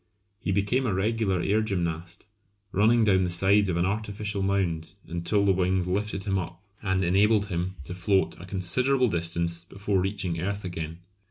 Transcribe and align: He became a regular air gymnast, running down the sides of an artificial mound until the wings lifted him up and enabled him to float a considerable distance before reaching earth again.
He 0.39 0.51
became 0.51 0.87
a 0.87 0.93
regular 0.95 1.43
air 1.43 1.61
gymnast, 1.61 2.25
running 2.71 3.03
down 3.03 3.23
the 3.23 3.29
sides 3.29 3.69
of 3.69 3.77
an 3.77 3.85
artificial 3.85 4.41
mound 4.41 4.95
until 5.07 5.45
the 5.45 5.53
wings 5.53 5.85
lifted 5.85 6.23
him 6.23 6.39
up 6.39 6.59
and 6.81 7.03
enabled 7.03 7.49
him 7.49 7.75
to 7.83 7.93
float 7.93 8.35
a 8.39 8.45
considerable 8.47 9.09
distance 9.09 9.63
before 9.63 10.01
reaching 10.01 10.41
earth 10.41 10.65
again. 10.65 11.01